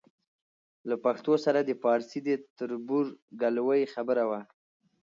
[0.89, 4.41] له پښتو سره د پارسي د تربورګلوۍ خبره وه.